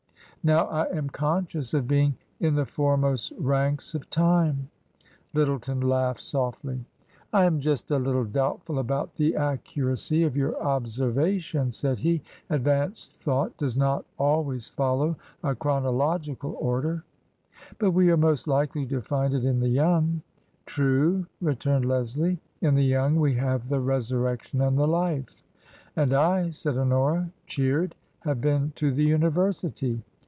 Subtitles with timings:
[0.43, 4.69] Now I am conscious of being * in the foremost ranks of time
[5.35, 6.83] !'"Lyttleton laughed softly."
[7.31, 13.21] I am just a little doubtful about the accuracy of your observation," said he; "advanced
[13.21, 17.03] thought does not al ways follow a chronological order.""
[17.77, 20.23] But we are most likely to find it in the young.""
[20.65, 25.43] True," returned Leslie;" in the young we have the Resurrection and the Life."
[25.95, 30.01] "And I," said Honora, cheered, "have been to the University.